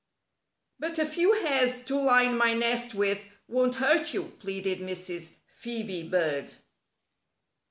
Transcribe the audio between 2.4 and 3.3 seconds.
nest with